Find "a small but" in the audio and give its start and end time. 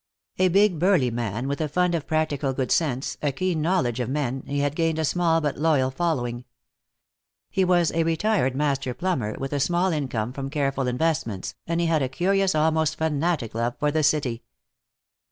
4.97-5.59